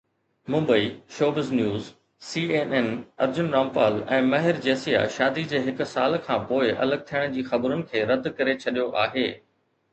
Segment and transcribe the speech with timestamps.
[0.51, 0.85] Mumbai
[1.17, 1.91] (showbiz news)
[2.29, 2.87] C N N
[3.27, 8.07] Arjun Rampal ۽ Mehr Jesia شادي جي هڪ سال کانپوءِ الڳ ٿيڻ جي خبرن کي
[8.13, 9.31] رد ڪري ڇڏيو آهي.